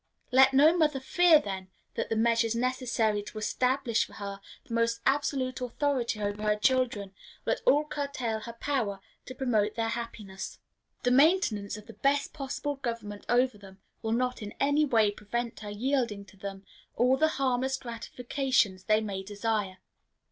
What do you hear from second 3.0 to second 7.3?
to establish for her the most absolute authority over her children